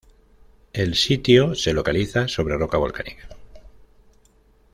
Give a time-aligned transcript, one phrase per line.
[0.73, 3.27] El sitio se localiza sobre roca volcánica.